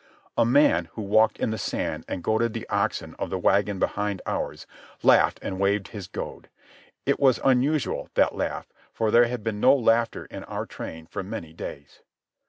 A 0.35 0.45
man, 0.45 0.85
who 0.93 1.03
walked 1.03 1.37
in 1.37 1.51
the 1.51 1.59
sand 1.59 2.05
and 2.07 2.23
goaded 2.23 2.53
the 2.53 2.67
oxen 2.69 3.13
of 3.19 3.29
the 3.29 3.37
wagon 3.37 3.77
behind 3.77 4.19
ours, 4.25 4.65
laughed 5.03 5.37
and 5.43 5.59
waved 5.59 5.89
his 5.89 6.07
goad. 6.07 6.49
It 7.05 7.19
was 7.19 7.39
unusual, 7.43 8.09
that 8.15 8.33
laugh, 8.33 8.73
for 8.91 9.11
there 9.11 9.25
had 9.27 9.43
been 9.43 9.59
no 9.59 9.75
laughter 9.75 10.25
in 10.25 10.43
our 10.45 10.65
train 10.65 11.05
for 11.05 11.21
many 11.21 11.53
days. 11.53 11.99